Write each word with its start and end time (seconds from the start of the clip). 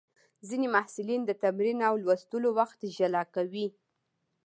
ځینې 0.47 0.67
محصلین 0.75 1.21
د 1.25 1.31
تمرین 1.43 1.79
او 1.87 1.93
لوستلو 2.03 2.49
وخت 2.59 2.79
جلا 2.95 3.23
کوي. 3.35 3.67